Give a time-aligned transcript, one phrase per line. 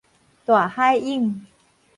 [0.45, 1.45] 大海湧